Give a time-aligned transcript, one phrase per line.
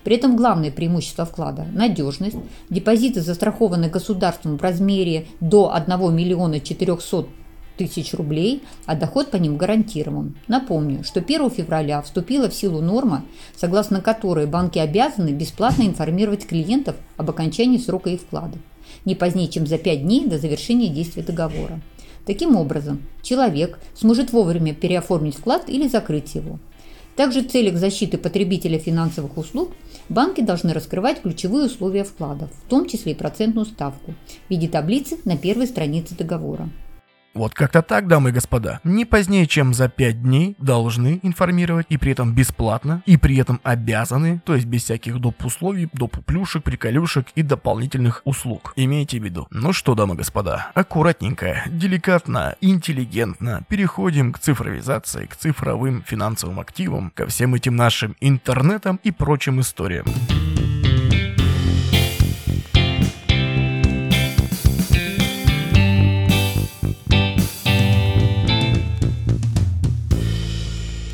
[0.03, 2.35] При этом главное преимущество вклада– надежность.
[2.69, 7.27] Депозиты застрахованы государством в размере до 1 миллиона 400
[7.77, 10.35] тысяч рублей, а доход по ним гарантирован.
[10.47, 13.23] Напомню, что 1 февраля вступила в силу норма,
[13.55, 18.59] согласно которой банки обязаны бесплатно информировать клиентов об окончании срока их вкладов,
[19.05, 21.79] не позднее, чем за 5 дней до завершения действия договора.
[22.25, 26.59] Таким образом, человек сможет вовремя переоформить вклад или закрыть его.
[27.15, 29.71] Также в целях защиты потребителя финансовых услуг
[30.07, 34.13] банки должны раскрывать ключевые условия вкладов, в том числе и процентную ставку,
[34.47, 36.69] в виде таблицы на первой странице договора.
[37.37, 38.79] Вот как-то так, дамы и господа.
[38.83, 43.61] Не позднее, чем за 5 дней должны информировать, и при этом бесплатно, и при этом
[43.61, 45.45] обязаны, то есть без всяких доп.
[45.45, 46.17] условий, доп.
[46.25, 48.73] плюшек, приколюшек и дополнительных услуг.
[48.75, 49.47] Имейте в виду.
[49.51, 57.11] Ну что, дамы и господа, аккуратненько, деликатно, интеллигентно переходим к цифровизации, к цифровым финансовым активам,
[57.13, 60.07] ко всем этим нашим интернетам и прочим историям.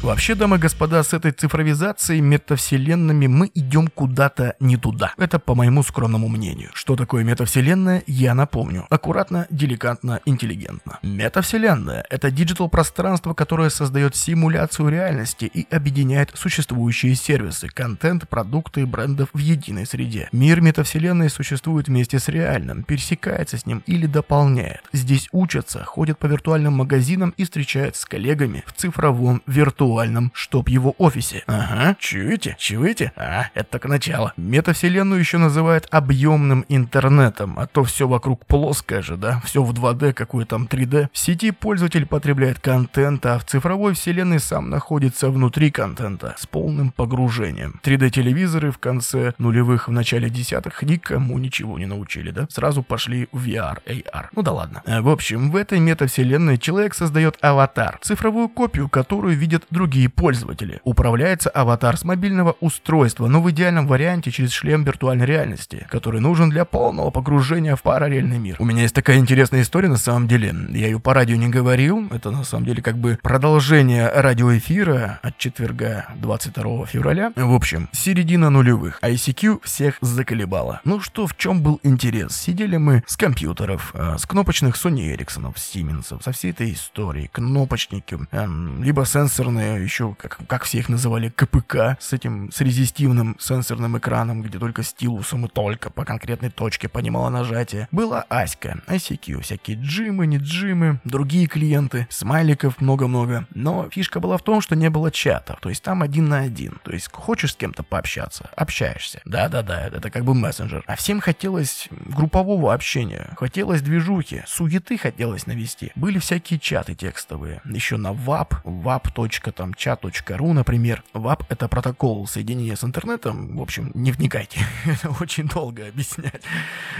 [0.03, 5.13] Вообще, дамы и господа, с этой цифровизацией, метавселенными мы идем куда-то не туда.
[5.17, 6.71] Это по моему скромному мнению.
[6.73, 8.85] Что такое метавселенная, я напомню.
[8.89, 10.99] Аккуратно, деликатно, интеллигентно.
[11.03, 19.29] Метавселенная— это диджитал-пространство, которое создает симуляцию реальности и объединяет существующие сервисы, контент, продукты и брендов
[19.31, 20.27] в единой среде.
[20.33, 24.81] Мир метавселенной существует вместе с реальным, пересекается с ним или дополняет.
[24.91, 30.69] Здесь учатся, ходят по виртуальным магазинам и встречаются с коллегами в цифровом виртуальном виртуальном, чтоб
[30.69, 31.43] его офисе.
[31.47, 32.55] Ага, чуете?
[32.59, 33.11] Чуете?
[33.15, 34.33] А, это только начало.
[34.37, 39.41] Метавселенную еще называют объемным интернетом, а то все вокруг плоское же, да?
[39.45, 41.07] Все в 2D, какое там 3D.
[41.11, 46.91] В сети пользователь потребляет контент, а в цифровой вселенной сам находится внутри контента с полным
[46.91, 47.79] погружением.
[47.83, 52.47] 3D-телевизоры в конце нулевых, в начале десятых никому ничего не научили, да?
[52.49, 54.25] Сразу пошли в VR, AR.
[54.35, 54.81] Ну да ладно.
[54.85, 60.07] Э, в общем, в этой метавселенной человек создает аватар, цифровую копию, которую видят другие другие
[60.07, 60.79] пользователи.
[60.85, 66.49] Управляется аватар с мобильного устройства, но в идеальном варианте через шлем виртуальной реальности, который нужен
[66.49, 68.55] для полного погружения в параллельный мир.
[68.59, 70.55] У меня есть такая интересная история на самом деле.
[70.69, 72.07] Я ее по радио не говорил.
[72.11, 77.33] Это на самом деле как бы продолжение радиоэфира от четверга 22 февраля.
[77.35, 78.99] В общем, середина нулевых.
[79.01, 80.79] ICQ всех заколебала.
[80.85, 82.37] Ну что, в чем был интерес?
[82.37, 88.17] Сидели мы с компьютеров, э, с кнопочных Sony Ericsson, Siemens, со всей этой историей, кнопочники,
[88.31, 88.47] э,
[88.79, 94.41] либо сенсорные еще, как, как все их называли, КПК, с этим, с резистивным сенсорным экраном,
[94.41, 97.87] где только стилусом и только по конкретной точке понимала нажатие.
[97.91, 103.47] Была Аська, ICQ, всякие джимы, не джимы, другие клиенты, смайликов много-много.
[103.53, 106.79] Но фишка была в том, что не было чатов, то есть там один на один.
[106.83, 109.21] То есть хочешь с кем-то пообщаться, общаешься.
[109.25, 110.83] Да-да-да, это как бы мессенджер.
[110.87, 115.91] А всем хотелось группового общения, хотелось движухи, суеты хотелось навести.
[115.95, 121.03] Были всякие чаты текстовые, еще на WAP, wap.com там chat.ru, например.
[121.13, 123.55] WAP— это протокол соединения с интернетом.
[123.57, 124.59] В общем, не вникайте.
[124.85, 126.43] это очень долго объяснять.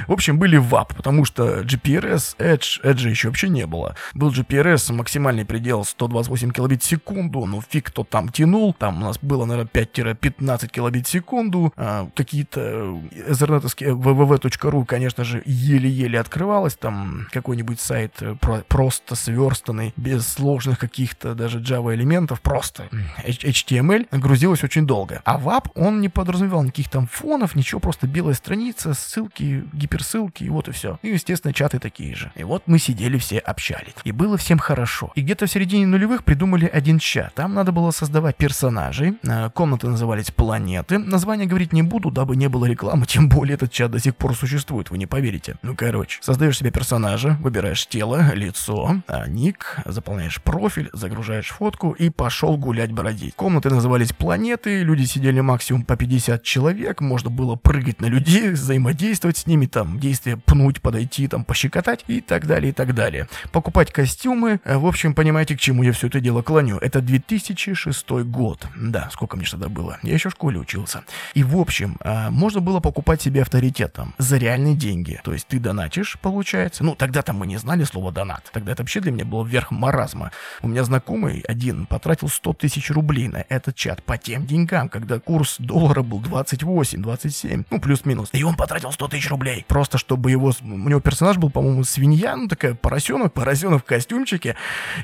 [0.08, 3.96] В общем, были WAP, потому что GPRS, Edge, Edge еще вообще не было.
[4.14, 8.74] Был GPRS, максимальный предел 128 килобит в секунду, ну фиг кто там тянул.
[8.74, 11.74] Там у нас было, наверное, 5-15 килобит в секунду.
[11.76, 16.76] А, какие-то эзернетовские www.ru, конечно же, еле-еле открывалось.
[16.76, 22.88] Там какой-нибудь сайт э, про просто сверстанный, без сложных каких-то даже Java элементов, просто
[23.26, 25.24] HTML грузилось очень долго.
[25.26, 30.50] А WAP, он не подразумевал никаких там фонов, ничего, просто белая страница, ссылки, гиперссылки, и
[30.50, 31.00] вот и все.
[31.02, 32.32] И, естественно, чаты такие же.
[32.36, 33.96] И вот мы сидели все, общались.
[34.04, 35.12] И было всем хорошо.
[35.16, 37.34] И где-то в середине нулевых придумали один чат.
[37.34, 39.18] Там надо было создавать персонажей.
[39.24, 41.00] Э, комнаты назывались планеты.
[41.00, 44.36] Название говорить не буду, дабы не было рекламы, тем более этот чат до сих пор
[44.36, 45.56] существует, вы не поверите.
[45.64, 52.10] Ну, короче, создаешь себе персонажа, выбираешь тело, лицо, а, ник, заполняешь профиль, загружаешь фотку и
[52.10, 53.36] пошел пошел гулять бродить.
[53.36, 59.38] Комнаты назывались планеты, люди сидели максимум по 50 человек, можно было прыгать на людей, взаимодействовать
[59.38, 63.28] с ними, там, действия пнуть, подойти, там, пощекотать и так далее, и так далее.
[63.54, 66.78] Покупать костюмы, э, в общем, понимаете, к чему я все это дело клоню.
[66.80, 68.68] Это 2006 год.
[68.76, 69.98] Да, сколько мне тогда было?
[70.04, 71.04] Я еще в школе учился.
[71.34, 75.22] И, в общем, э, можно было покупать себе авторитет там за реальные деньги.
[75.24, 76.84] То есть ты донатишь, получается.
[76.84, 78.50] Ну, тогда там мы не знали слова донат.
[78.52, 80.32] Тогда это вообще для меня было вверх маразма.
[80.62, 85.20] У меня знакомый один потратил 100 тысяч рублей на этот чат по тем деньгам, когда
[85.20, 88.30] курс доллара был 28, 27, ну, плюс-минус.
[88.34, 89.66] И он потратил 100 тысяч рублей.
[89.68, 90.54] Просто чтобы его...
[90.62, 94.56] У него персонаж был, по-моему, свинья, ну, такая поросенок, поросенок в костюмчике.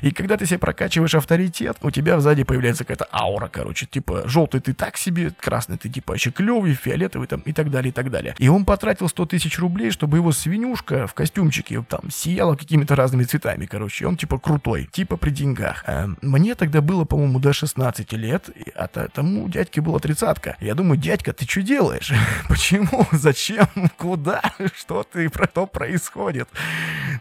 [0.02, 3.86] И когда ты себе прокачиваешь авторитет, у тебя сзади появляется какая-то аура, короче.
[3.86, 7.90] Типа, желтый ты так себе, красный ты типа еще клевый, фиолетовый там и так далее,
[7.90, 8.34] и так далее.
[8.38, 13.24] И он потратил 100 тысяч рублей, чтобы его свинюшка в костюмчике там сияла какими-то разными
[13.24, 14.06] цветами, короче.
[14.06, 15.84] Он типа крутой, типа при деньгах.
[15.86, 20.56] А мне тогда было, по-моему, до 16 лет, а тому дядьке было тридцатка.
[20.60, 22.12] Я думаю, дядька, ты что делаешь?
[22.48, 23.04] Почему?
[23.10, 23.66] Зачем?
[23.98, 24.40] Куда?
[24.74, 26.48] Что ты про то происходит?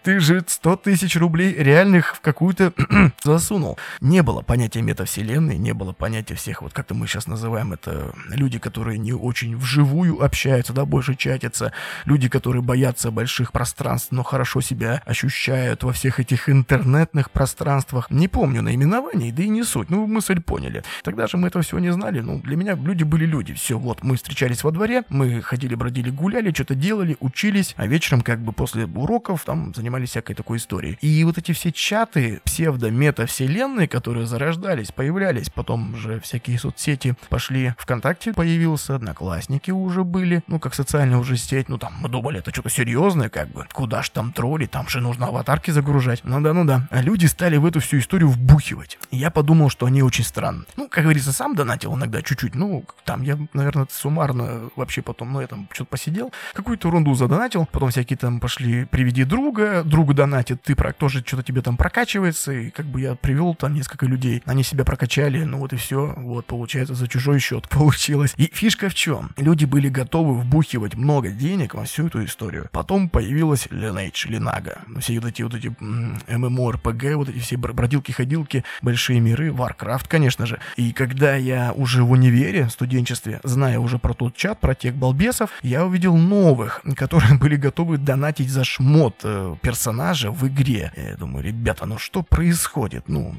[0.04, 2.72] Ты же 100 тысяч рублей реальных в какую-то
[3.24, 3.80] засунул.
[4.00, 8.60] Не было понятия метавселенной, не было понятия всех, вот как-то мы сейчас называем это, люди,
[8.60, 11.74] которые не очень вживую общаются, да, больше чатятся,
[12.06, 18.12] люди, которые боятся больших пространств, но хорошо себя ощущают во всех этих интернетных пространствах.
[18.12, 20.84] Не помню наименований, да и не суть, ну, мысль поняли.
[21.04, 24.04] Тогда же мы этого всего не знали, ну, для меня люди были люди, все, вот,
[24.04, 28.52] мы встречались во дворе, мы ходили, бродили, гуляли, что-то делали, учились, а вечером, как бы,
[28.52, 30.98] после уроков, там, занимались всякой такой историей.
[31.02, 38.34] И вот эти все чаты, псевдо-метавселенные, которые зарождались, появлялись, потом же всякие соцсети пошли, ВКонтакте
[38.34, 42.70] появился, Одноклассники уже были, ну, как социальная уже сеть, ну, там, мы думали, это что-то
[42.70, 46.22] серьезное, как бы, куда ж там тролли, там же нужно аватарки загружать.
[46.24, 46.88] Ну да, ну да.
[46.90, 48.98] А люди стали в эту всю историю вбухивать.
[49.12, 50.66] Я подумал, что они очень странны.
[50.76, 55.42] Ну, как говорится, сам донатил иногда чуть-чуть, ну, там я, наверное, суммарно вообще потом, ну,
[55.42, 60.62] я там что-то посидел, какую-то ерунду задонатил, потом всякие там пошли «приведи друга», друг донатит,
[60.64, 64.42] ты про тоже что-то тебе там прокачивается, и как бы я привел там несколько людей,
[64.46, 68.34] они себя прокачали, ну вот и все, вот получается за чужой счет получилось.
[68.38, 69.32] И фишка в чем?
[69.38, 72.68] Люди были готовы вбухивать много денег во всю эту историю.
[72.72, 79.20] Потом появилась Lineage, Линага, все вот эти вот эти MMORPG, вот эти все бродилки-ходилки, большие
[79.20, 80.60] миры, Warcraft, конечно же.
[80.76, 84.96] И когда я уже в универе, в студенчестве, зная уже про тот чат, про тех
[84.96, 90.92] балбесов, я увидел новых, которые были готовы донатить за шмот э, персонажа в игре.
[90.96, 93.08] Я думаю, ребята, ну что происходит?
[93.08, 93.36] Ну,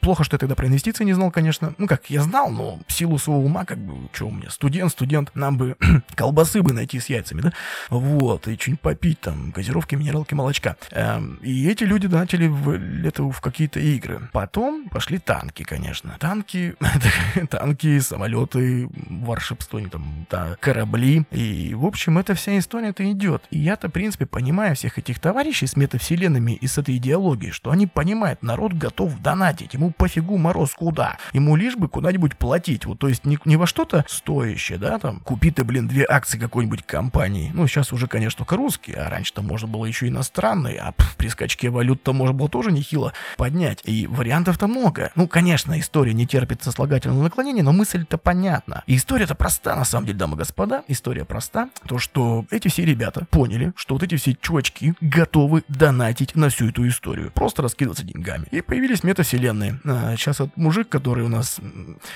[0.00, 1.74] плохо, что я тогда про инвестиции не знал, конечно.
[1.78, 4.92] Ну, как, я знал, но в силу своего ума, как бы, что у меня, студент,
[4.92, 5.76] студент, нам бы
[6.14, 7.52] колбасы бы найти с яйцами, да?
[7.90, 10.76] Вот, и что-нибудь попить, там, газировки, минералки, молочка.
[10.92, 12.70] Эм, и эти люди донатили в,
[13.06, 14.28] это, в какие-то игры.
[14.32, 16.16] Потом пошли танки, конечно.
[16.18, 16.74] Танки,
[17.50, 21.24] танки, самолеты, варшипство, там, да, корабли.
[21.30, 23.44] И, в общем, эта вся история-то идет.
[23.50, 27.70] И я-то, в принципе, понимаю всех этих товарищей с метавселенными и с этой идеологией, что
[27.70, 31.18] они понимают, народ готов донатить, ему пофигу мороз куда.
[31.32, 32.86] Ему лишь бы куда-нибудь платить.
[32.86, 36.38] Вот, то есть не, не во что-то стоящее, да, там, купи ты, блин, две акции
[36.38, 37.50] какой-нибудь компании.
[37.54, 41.28] Ну, сейчас уже, конечно, только русские, а раньше-то можно было еще иностранные, а пф, при
[41.28, 43.80] скачке валют-то можно было тоже нехило поднять.
[43.84, 45.07] И вариантов-то много.
[45.14, 48.82] Ну, конечно, история не терпит сослагательного наклонения, но мысль-то понятна.
[48.86, 50.82] И история-то проста, на самом деле, дамы и господа.
[50.88, 51.70] История проста.
[51.86, 56.68] То, что эти все ребята поняли, что вот эти все чувачки готовы донатить на всю
[56.68, 57.30] эту историю.
[57.32, 58.46] Просто раскидываться деньгами.
[58.50, 59.80] И появились метавселенные.
[59.84, 61.58] А, сейчас вот мужик, который у нас,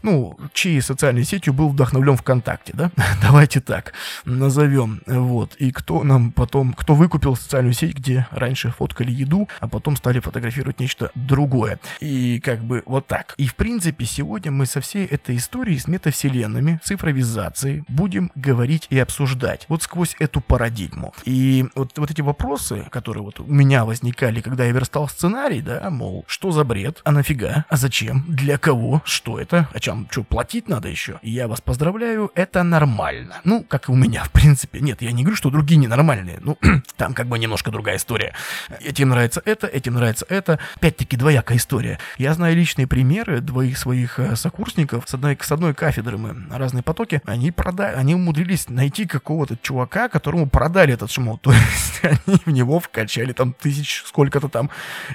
[0.02, 2.90] ну, чьей социальной сетью был вдохновлен ВКонтакте, да?
[3.22, 3.92] Давайте так
[4.25, 5.00] назовем.
[5.06, 5.54] Вот.
[5.56, 10.20] И кто нам потом, кто выкупил социальную сеть, где раньше фоткали еду, а потом стали
[10.20, 11.78] фотографировать нечто другое.
[12.00, 13.34] И как бы вот так.
[13.36, 18.98] И в принципе сегодня мы со всей этой историей с метавселенными, цифровизацией будем говорить и
[18.98, 19.66] обсуждать.
[19.68, 21.14] Вот сквозь эту парадигму.
[21.24, 25.88] И вот, вот эти вопросы, которые вот у меня возникали, когда я верстал сценарий, да,
[25.90, 30.22] мол, что за бред, а нафига, а зачем, для кого, что это, о чем, что,
[30.22, 31.18] платить надо еще?
[31.22, 33.40] И я вас поздравляю, это нормально.
[33.44, 34.80] Ну, как и у меня, в принципе.
[34.80, 36.38] Нет, я не говорю, что другие ненормальные.
[36.40, 36.58] Ну,
[36.96, 38.34] там как бы немножко другая история.
[38.80, 40.58] Этим нравится это, этим нравится это.
[40.76, 41.98] Опять-таки двоякая история.
[42.18, 45.05] Я знаю личные примеры двоих своих э, сокурсников.
[45.07, 47.21] С одной, с одной кафедры мы разные потоки.
[47.26, 51.43] Они продали, они умудрились найти какого-то чувака, которому продали этот шмот.
[51.43, 54.71] То есть они в него вкачали там тысяч сколько-то там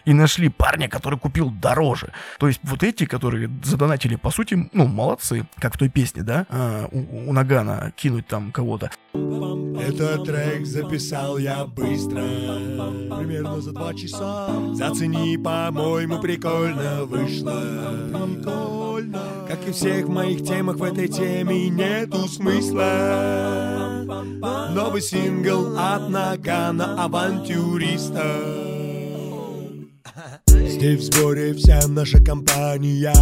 [0.06, 2.12] и нашли парня, который купил дороже.
[2.38, 6.46] То есть вот эти, которые задонатили, по сути, ну, молодцы, как в той песне, да,
[6.50, 8.92] а, у, у Нагана кинуть там кого-то.
[9.14, 14.50] Этот трек записал я быстро, примерно за два часа.
[14.74, 17.37] Зацени, по-моему, прикольно вышло.
[17.44, 19.22] Прикольно.
[19.48, 24.03] Как и всех моих темах в этой теме нету смысла.
[24.74, 28.58] Новый сингл от Нагана авантюриста.
[30.66, 33.14] Здесь в сборе вся наша компания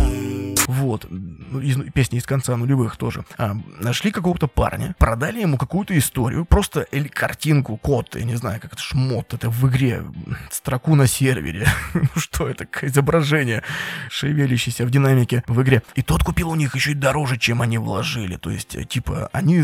[0.67, 1.05] Вот.
[1.09, 3.23] Ну, из, песни из конца нулевых тоже.
[3.37, 8.59] А, нашли какого-то парня, продали ему какую-то историю, просто или картинку, код, я не знаю,
[8.59, 10.03] как это шмот, это в игре,
[10.51, 11.67] строку на сервере.
[11.93, 13.63] ну что это, изображение,
[14.09, 15.83] шевелящееся в динамике в игре.
[15.95, 18.37] И тот купил у них еще и дороже, чем они вложили.
[18.37, 19.63] То есть, э, типа, они,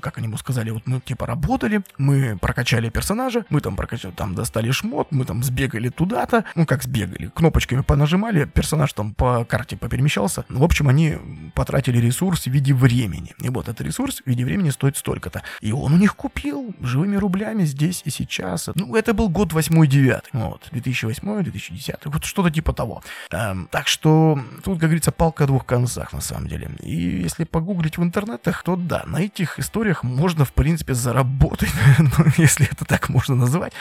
[0.00, 4.34] как они ему сказали, вот мы, типа, работали, мы прокачали персонажа, мы там прокачали, там
[4.34, 7.03] достали шмот, мы там сбегали туда-то, ну как сбегали,
[7.34, 10.44] кнопочками понажимали, персонаж там по карте поперемещался.
[10.48, 11.18] В общем, они
[11.54, 13.34] потратили ресурс в виде времени.
[13.40, 15.42] И вот этот ресурс в виде времени стоит столько-то.
[15.60, 18.70] И он у них купил живыми рублями здесь и сейчас.
[18.74, 20.22] Ну, это был год 8-9.
[20.32, 21.98] Вот, 2008-2010.
[22.04, 23.02] Вот что-то типа того.
[23.30, 26.70] Эм, так что тут, как говорится, палка о двух концах на самом деле.
[26.80, 32.08] И если погуглить в интернетах, то да, на этих историях можно, в принципе, заработать, ну,
[32.36, 33.72] если это так можно назвать.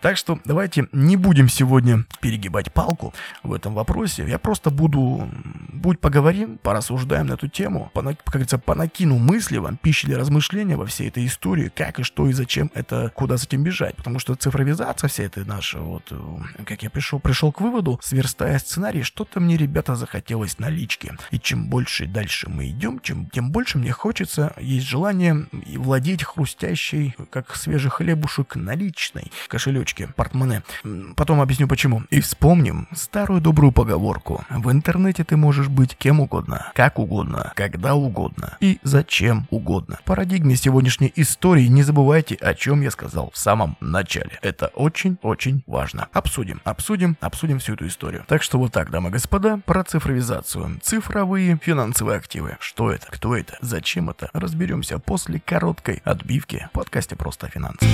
[0.00, 4.26] Так что давайте не будем сегодня перегибать палку в этом вопросе.
[4.26, 5.28] Я просто буду,
[5.72, 10.76] будь поговорим, порассуждаем на эту тему, по, как говорится, понакину мысли вам, пищи для размышления
[10.76, 13.96] во всей этой истории, как и что и зачем это, куда с этим бежать.
[13.96, 18.58] Потому что цифровизация вся эта наша, вот, э, как я пришел, пришел к выводу, сверстая
[18.58, 21.12] сценарий, что-то мне, ребята, захотелось налички.
[21.30, 25.46] И чем больше и дальше мы идем, чем, тем больше мне хочется, есть желание
[25.76, 30.62] владеть хрустящей, как свежий хлебушек, наличной кошелечке, портмоне.
[31.16, 32.04] Потом объясню почему.
[32.10, 32.20] И
[32.58, 34.44] вспомним старую добрую поговорку.
[34.50, 39.98] В интернете ты можешь быть кем угодно, как угодно, когда угодно и зачем угодно.
[40.00, 44.40] В парадигме сегодняшней истории не забывайте, о чем я сказал в самом начале.
[44.42, 46.08] Это очень-очень важно.
[46.12, 48.24] Обсудим, обсудим, обсудим всю эту историю.
[48.26, 50.80] Так что вот так, дамы и господа, про цифровизацию.
[50.82, 52.56] Цифровые финансовые активы.
[52.58, 53.06] Что это?
[53.08, 53.56] Кто это?
[53.60, 54.30] Зачем это?
[54.32, 57.86] Разберемся после короткой отбивки в подкасте «Просто финансы».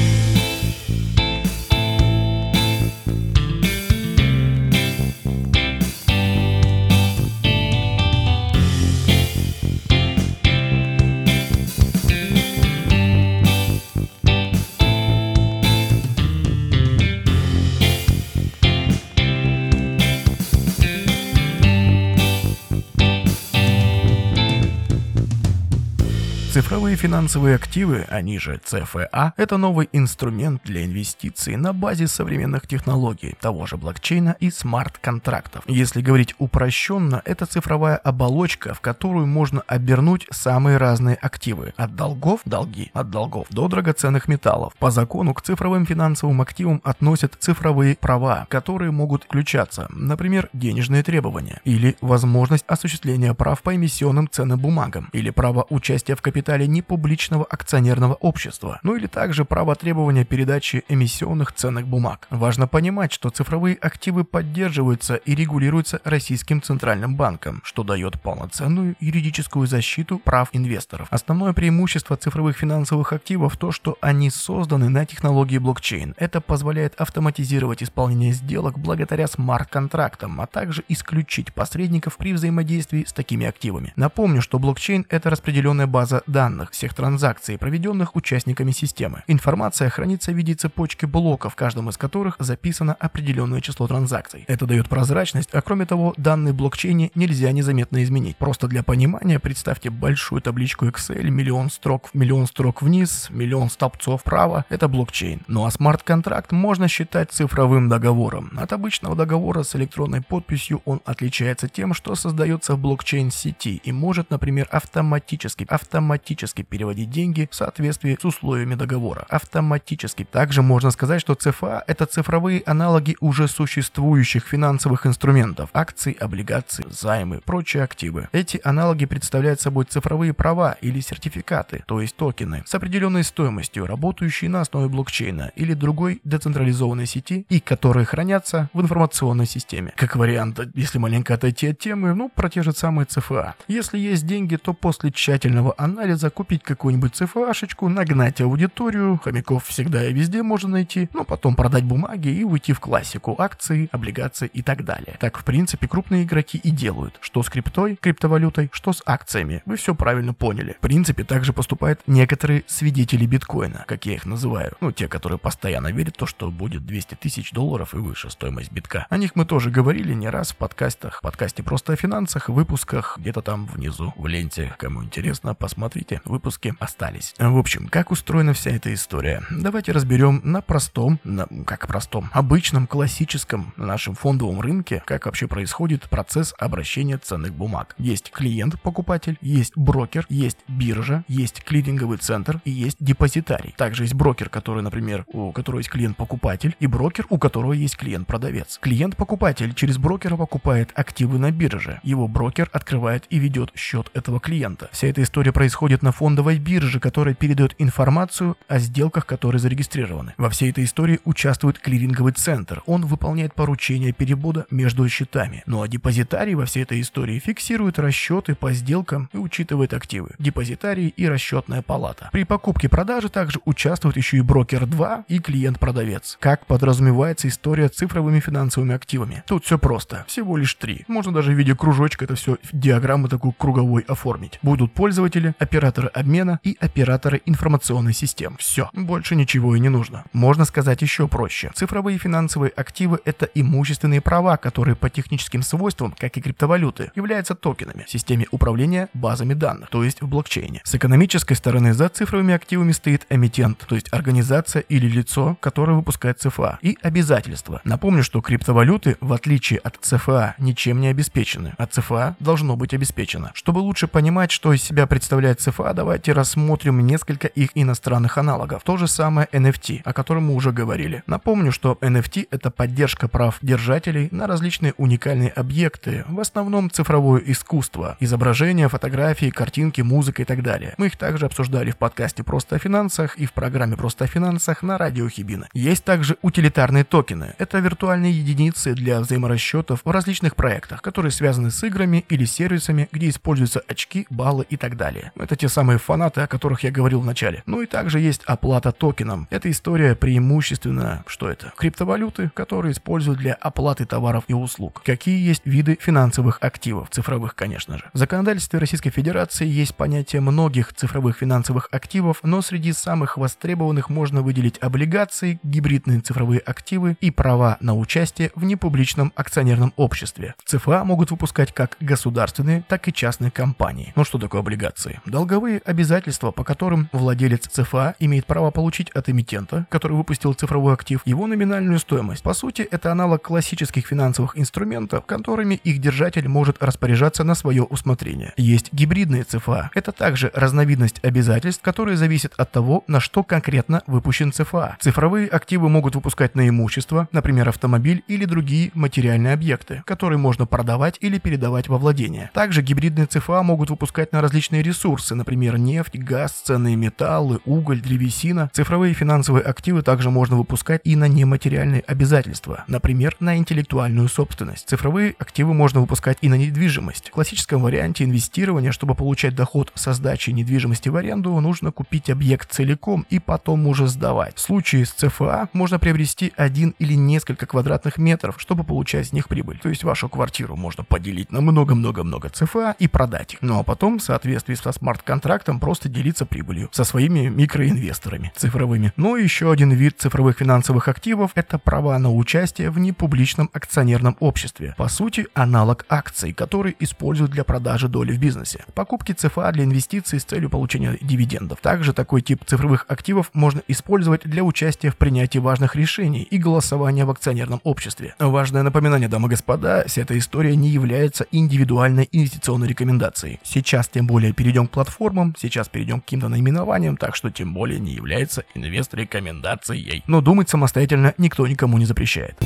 [26.75, 33.37] Цифровые финансовые активы, они же ЦФА, это новый инструмент для инвестиций на базе современных технологий,
[33.41, 35.63] того же блокчейна и смарт-контрактов.
[35.69, 41.75] Если говорить упрощенно, это цифровая оболочка, в которую можно обернуть самые разные активы.
[41.77, 44.75] От долгов– долги, от долгов до драгоценных металлов.
[44.81, 51.61] По закону к цифровым финансовым активам относят цифровые права, которые могут включаться, например, денежные требования,
[51.65, 57.45] или возможность осуществления прав по эмиссионным ценным бумагам, или право участия в капитале капитале непубличного
[57.45, 62.27] акционерного общества, ну или также право требования передачи эмиссионных ценных бумаг.
[62.31, 69.67] Важно понимать, что цифровые активы поддерживаются и регулируются Российским Центральным банком, что дает полноценную юридическую
[69.67, 71.09] защиту прав инвесторов.
[71.11, 76.15] Основное преимущество цифровых финансовых активов то, что они созданы на технологии блокчейн.
[76.19, 83.47] Это позволяет автоматизировать исполнение сделок благодаря смарт-контрактам, а также исключить посредников при взаимодействии с такими
[83.47, 83.93] активами.
[83.97, 89.23] Напомню, что блокчейн– это распределенная база данных всех транзакций, проведенных участниками системы.
[89.27, 94.45] Информация хранится в виде цепочки блоков, в каждом из которых записано определенное число транзакций.
[94.47, 98.37] Это дает прозрачность, а кроме того, данные блокчейне нельзя незаметно изменить.
[98.37, 104.65] Просто для понимания представьте большую табличку Excel, миллион строк, миллион строк вниз, миллион столбцов вправо.
[104.69, 105.43] Это блокчейн.
[105.49, 108.53] Ну а смарт-контракт можно считать цифровым договором.
[108.57, 114.31] От обычного договора с электронной подписью он отличается тем, что создается в блокчейн-сети и может,
[114.31, 119.27] например, автоматически, автоматически автоматически переводить деньги в соответствии с условиями договора.
[119.29, 120.25] Автоматически.
[120.25, 127.41] Также можно сказать, что ЦФА– это цифровые аналоги уже существующих финансовых инструментов– акций, облигаций, займы,
[127.45, 128.29] прочие активы.
[128.33, 134.51] Эти аналоги представляют собой цифровые права или сертификаты, то есть токены, с определенной стоимостью, работающие
[134.51, 139.93] на основе блокчейна или другой децентрализованной сети и которые хранятся в информационной системе.
[139.97, 143.55] Как вариант, если маленько отойти от темы, ну, про те же самые ЦФА.
[143.69, 150.13] Если есть деньги, то после тщательного анализа закупить какую-нибудь цифашечку, нагнать аудиторию, хомяков всегда и
[150.13, 154.85] везде можно найти, но потом продать бумаги и уйти в классику акции, облигации и так
[154.85, 155.17] далее.
[155.21, 157.19] Так, в принципе, крупные игроки и делают.
[157.21, 159.63] Что с криптой, криптовалютой, что с акциями.
[159.65, 160.73] Вы все правильно поняли.
[160.73, 164.73] В принципе, также поступают некоторые свидетели биткоина, как я их называю.
[164.81, 168.73] Ну, те, которые постоянно верят в то, что будет 200 тысяч долларов и выше стоимость
[168.73, 169.07] битка.
[169.09, 171.19] О них мы тоже говорили не раз в подкастах.
[171.19, 174.75] В подкасте «Просто о финансах», выпусках где-то там внизу в ленте.
[174.79, 177.35] Кому интересно, посмотрите выпуски остались.
[177.39, 179.43] В общем, как устроена вся эта история?
[179.51, 186.09] Давайте разберем на простом, на, как простом, обычном, классическом нашем фондовом рынке, как вообще происходит
[186.09, 187.95] процесс обращения ценных бумаг.
[187.99, 193.75] Есть клиент-покупатель, есть брокер, есть биржа, есть клиринговый центр и есть депозитарий.
[193.77, 198.79] Также есть брокер, который, например, у которого есть клиент-покупатель, и брокер, у которого есть клиент-продавец.
[198.81, 202.01] Клиент-покупатель через брокера покупает активы на бирже.
[202.03, 204.89] Его брокер открывает и ведет счет этого клиента.
[204.93, 210.35] Вся эта история происходит на фондовой бирже, которая передает информацию о сделках, которые зарегистрированы.
[210.37, 212.83] Во всей этой истории участвует клиринговый центр.
[212.87, 215.63] Он выполняет поручения перевода между счетами.
[215.67, 220.31] Ну а депозитарий во всей этой истории фиксирует расчеты по сделкам и учитывает активы.
[220.39, 222.31] Депозитарий и расчетная палата.
[222.33, 226.39] При покупке-продаже также участвуют еще и брокер 2 и клиент-продавец.
[226.41, 229.43] Как подразумевается история цифровыми финансовыми активами?
[229.47, 230.25] Тут все просто.
[230.29, 231.05] Всего лишь три.
[231.09, 234.59] Можно даже в виде кружочка это все в диаграмму такую круговой оформить.
[234.63, 238.57] Будут пользователи, операторы обмена и операторы информационной систем.
[238.59, 238.91] Все.
[238.93, 240.25] Больше ничего и не нужно.
[240.33, 241.71] Можно сказать еще проще.
[241.75, 248.05] Цифровые финансовые активы– это имущественные права, которые по техническим свойствам, как и криптовалюты, являются токенами
[248.05, 250.81] в системе управления базами данных, то есть в блокчейне.
[250.85, 256.41] С экономической стороны за цифровыми активами стоит эмитент, то есть организация или лицо, которое выпускает
[256.41, 257.81] ЦФА, и обязательства.
[257.85, 263.51] Напомню, что криптовалюты, в отличие от ЦФА, ничем не обеспечены, а ЦФА должно быть обеспечено.
[263.55, 268.83] Чтобы лучше понимать, что из себя представляет ЦФА, давайте рассмотрим несколько их иностранных аналогов.
[268.85, 271.23] То же самое NFT, о котором мы уже говорили.
[271.27, 278.17] Напомню, что NFT это поддержка прав держателей на различные уникальные объекты, в основном цифровое искусство,
[278.21, 280.95] изображения, фотографии, картинки, музыка и так далее.
[280.97, 284.83] Мы их также обсуждали в подкасте «Просто о финансах» и в программе «Просто о финансах»
[284.83, 285.69] на радио Хибина.
[285.73, 287.55] Есть также утилитарные токены.
[287.59, 293.29] Это виртуальные единицы для взаиморасчетов в различных проектах, которые связаны с играми или сервисами, где
[293.29, 295.33] используются очки, баллы и так далее.
[295.37, 297.63] Это те самые фанаты, о которых я говорил в начале.
[297.67, 299.49] Ну и также есть оплата токеном.
[299.51, 301.73] Это история преимущественно, что это?
[301.77, 305.03] Криптовалюты, которые используют для оплаты товаров и услуг.
[305.05, 308.05] Какие есть виды финансовых активов, цифровых, конечно же.
[308.13, 314.43] В законодательстве Российской Федерации есть понятие многих цифровых финансовых активов, но среди самых востребованных можно
[314.43, 320.55] выделить облигации, гибридные цифровые активы и права на участие в непубличном акционерном обществе.
[320.65, 324.13] ЦФА могут выпускать как государственные, так и частные компании.
[324.15, 325.21] Ну что такое облигации?
[325.27, 331.21] Долговые обязательства, по которым владелец ЦФА имеет право получить от эмитента, который выпустил цифровой актив,
[331.25, 332.43] его номинальную стоимость.
[332.43, 338.53] По сути, это аналог классических финансовых инструментов, которыми их держатель может распоряжаться на свое усмотрение.
[338.57, 339.91] Есть гибридные ЦФА.
[339.95, 344.97] Это также разновидность обязательств, которые зависят от того, на что конкретно выпущен ЦФА.
[345.01, 351.17] Цифровые активы могут выпускать на имущество, например, автомобиль или другие материальные объекты, которые можно продавать
[351.21, 352.51] или передавать во владение.
[352.55, 358.71] Также гибридные ЦФА могут выпускать на различные ресурсы, например, нефть, газ, ценные металлы, уголь, древесина.
[358.73, 364.89] Цифровые финансовые активы также можно выпускать и на нематериальные обязательства, например, на интеллектуальную собственность.
[364.89, 367.29] Цифровые активы можно выпускать и на недвижимость.
[367.29, 372.73] В классическом варианте инвестирования, чтобы получать доход со сдачи недвижимости в аренду, нужно купить объект
[372.73, 374.57] целиком и потом уже сдавать.
[374.57, 379.49] В случае с ЦФА можно приобрести один или несколько квадратных метров, чтобы получать с них
[379.49, 379.79] прибыль.
[379.79, 383.59] То есть вашу квартиру можно поделить на много-много-много ЦФА и продать их.
[383.63, 385.44] Ну а потом, в соответствии со смарт-контрактом,
[385.81, 389.13] просто делиться прибылью со своими микроинвесторами цифровыми.
[389.17, 394.95] Но еще один вид цифровых финансовых активов– это права на участие в непубличном акционерном обществе.
[394.97, 398.85] По сути, аналог акций, которые используют для продажи доли в бизнесе.
[398.95, 401.81] Покупки ЦФА для инвестиций с целью получения дивидендов.
[401.81, 407.25] Также такой тип цифровых активов можно использовать для участия в принятии важных решений и голосования
[407.25, 408.35] в акционерном обществе.
[408.39, 413.61] Важное напоминание, дамы и господа, вся эта история не является индивидуальной инвестиционной рекомендацией.
[413.63, 414.91] Сейчас тем более перейдем к
[415.35, 420.23] платформам, сейчас перейдем к каким-то наименованиям, так что тем более не является инвест-рекомендацией.
[420.27, 422.57] Но думать самостоятельно никто никому не запрещает.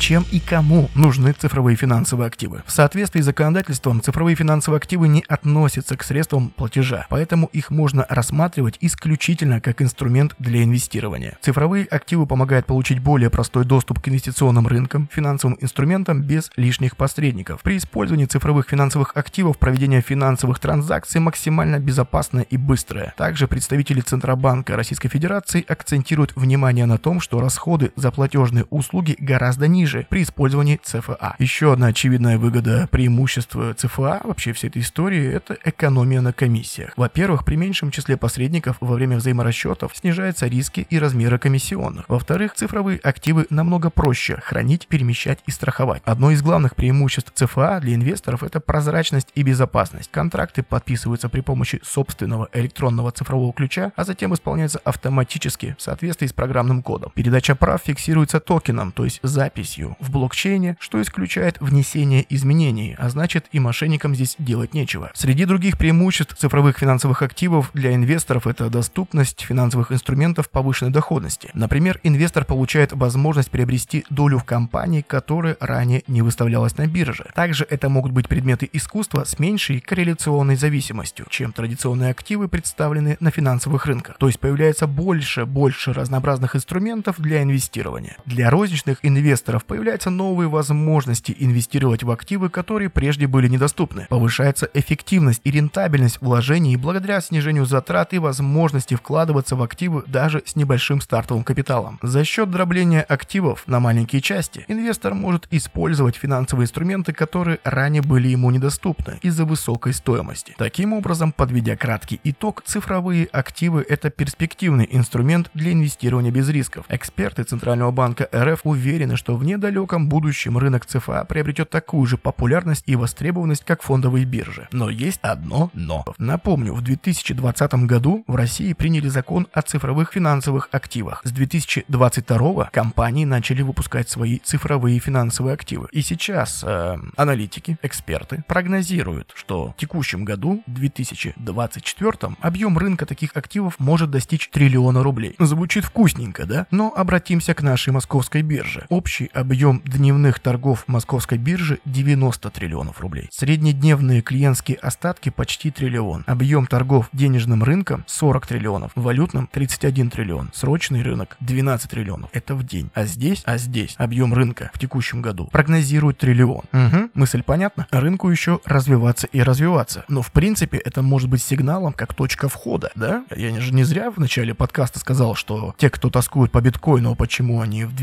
[0.00, 2.62] Зачем и кому нужны цифровые финансовые активы?
[2.64, 8.06] В соответствии с законодательством цифровые финансовые активы не относятся к средствам платежа, поэтому их можно
[8.08, 11.36] рассматривать исключительно как инструмент для инвестирования.
[11.42, 17.60] Цифровые активы помогают получить более простой доступ к инвестиционным рынкам, финансовым инструментам без лишних посредников.
[17.60, 23.12] При использовании цифровых финансовых активов проведение финансовых транзакций максимально безопасное и быстрое.
[23.18, 29.68] Также представители Центробанка Российской Федерации акцентируют внимание на том, что расходы за платежные услуги гораздо
[29.68, 31.36] ниже ниже при использовании ЦФА.
[31.38, 36.92] Еще одна очевидная выгода преимущества ЦФА вообще всей этой истории– это экономия на комиссиях.
[36.96, 42.08] Во-первых, при меньшем числе посредников во время взаиморасчетов снижаются риски и размеры комиссионных.
[42.08, 46.02] Во-вторых, цифровые активы намного проще хранить, перемещать и страховать.
[46.04, 50.10] Одно из главных преимуществ ЦФА для инвесторов– это прозрачность и безопасность.
[50.10, 56.32] Контракты подписываются при помощи собственного электронного цифрового ключа, а затем исполняются автоматически в соответствии с
[56.32, 57.12] программным кодом.
[57.14, 63.46] Передача прав фиксируется токеном, то есть записью в блокчейне, что исключает внесение изменений, а значит
[63.52, 65.10] и мошенникам здесь делать нечего.
[65.14, 71.50] Среди других преимуществ цифровых финансовых активов для инвесторов это доступность финансовых инструментов повышенной доходности.
[71.54, 77.26] Например, инвестор получает возможность приобрести долю в компании, которая ранее не выставлялась на бирже.
[77.34, 83.30] Также это могут быть предметы искусства с меньшей корреляционной зависимостью, чем традиционные активы, представленные на
[83.30, 84.16] финансовых рынках.
[84.18, 88.16] То есть появляется больше, больше разнообразных инструментов для инвестирования.
[88.26, 94.06] Для розничных инвесторов появляются новые возможности инвестировать в активы, которые прежде были недоступны.
[94.08, 100.56] Повышается эффективность и рентабельность вложений благодаря снижению затрат и возможности вкладываться в активы даже с
[100.56, 101.98] небольшим стартовым капиталом.
[102.02, 108.28] За счет дробления активов на маленькие части инвестор может использовать финансовые инструменты, которые ранее были
[108.28, 110.54] ему недоступны из-за высокой стоимости.
[110.58, 116.84] Таким образом, подведя краткий итог, цифровые активы– это перспективный инструмент для инвестирования без рисков.
[116.88, 122.84] Эксперты Центрального банка РФ уверены, что в недалеком будущем рынок ЦФА приобретет такую же популярность
[122.86, 124.68] и востребованность, как фондовые биржи.
[124.72, 126.04] Но есть одно «но».
[126.18, 131.22] Напомню, в 2020 году в России приняли закон о цифровых финансовых активах.
[131.24, 135.88] С 2022 компании начали выпускать свои цифровые финансовые активы.
[135.92, 143.78] И сейчас э, аналитики, эксперты прогнозируют, что в текущем году, 2024, объем рынка таких активов
[143.78, 145.34] может достичь триллиона рублей.
[145.38, 146.66] Звучит вкусненько, да?
[146.70, 148.86] Но обратимся к нашей московской бирже.
[148.88, 153.28] Общий объем дневных торгов московской биржи 90 триллионов рублей.
[153.32, 156.24] Среднедневные клиентские остатки почти триллион.
[156.26, 158.92] Объем торгов денежным рынком 40 триллионов.
[158.94, 160.50] Валютным 31 триллион.
[160.52, 162.30] Срочный рынок 12 триллионов.
[162.32, 162.90] Это в день.
[162.94, 166.64] А здесь, а здесь объем рынка в текущем году прогнозирует триллион.
[166.72, 167.86] Угу, мысль понятна?
[167.90, 170.04] Рынку еще развиваться и развиваться.
[170.08, 173.24] Но в принципе это может быть сигналом как точка входа, да?
[173.34, 177.60] Я же не зря в начале подкаста сказал, что те, кто тоскует по биткоину, почему
[177.60, 177.94] они в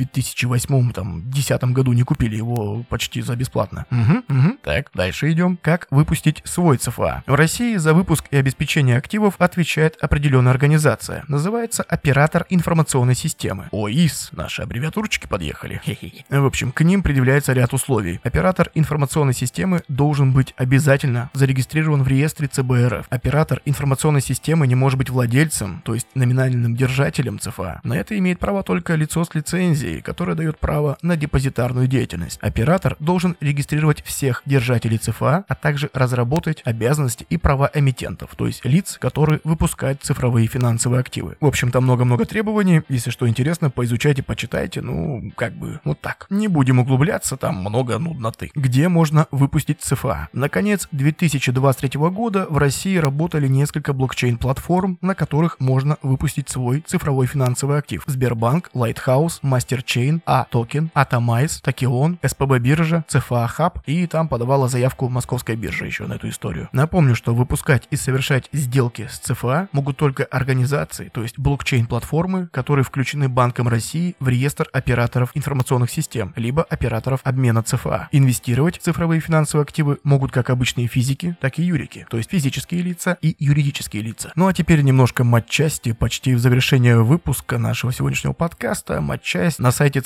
[1.30, 3.86] 2008-2010 году не купили его почти за бесплатно.
[3.92, 4.58] Угу, угу.
[4.63, 5.58] Так, дальше идем.
[5.62, 7.24] Как выпустить свой ЦФА?
[7.26, 11.24] В России за выпуск и обеспечение активов отвечает определенная организация.
[11.28, 13.70] Называется Оператор информационной системы.
[13.72, 14.30] ОИС.
[14.32, 15.82] Наши аббревиатурочки подъехали.
[15.84, 16.26] Хе-хе.
[16.30, 18.20] В общем, к ним предъявляется ряд условий.
[18.24, 23.08] Оператор информационной системы должен быть обязательно зарегистрирован в реестре ЦБРФ.
[23.10, 27.82] Оператор информационной системы не может быть владельцем, то есть номинальным держателем ЦФА.
[27.84, 32.40] На это имеет право только лицо с лицензией, которое дает право на депозитарную деятельность.
[32.42, 38.64] Оператор должен регистрировать всех держателей ЦФА, а также разработать обязанности и права эмитентов, то есть
[38.66, 41.38] лиц, которые выпускают цифровые финансовые активы.
[41.40, 42.82] В общем, там много-много требований.
[42.90, 44.82] Если что интересно, поизучайте, почитайте.
[44.82, 46.28] Ну, как бы, вот так.
[46.30, 48.52] Не будем углубляться, там много нудноты.
[48.56, 50.30] Где можно выпустить ЦФА?
[50.34, 57.78] Наконец, 2023 года в России работали несколько блокчейн-платформ, на которых можно выпустить свой цифровой финансовый
[57.78, 58.04] актив.
[58.06, 65.56] Сбербанк, Lighthouse, MasterChain, А-токен, Atomize, Токион, СПБ биржа, ЦФА Хаб и там подавала заявку Московская
[65.56, 66.70] биржа еще на эту историю.
[66.72, 72.84] Напомню, что выпускать и совершать сделки с ЦФА могут только организации, то есть блокчейн-платформы, которые
[72.84, 78.10] включены Банком России в реестр операторов информационных систем, либо операторов обмена ЦФА.
[78.12, 82.82] Инвестировать в цифровые финансовые активы могут как обычные физики, так и юрики, то есть физические
[82.82, 84.32] лица и юридические лица.
[84.36, 89.02] Ну а теперь немножко матчасти, почти в завершение выпуска нашего сегодняшнего подкаста.
[89.02, 90.02] Матчасть на сайте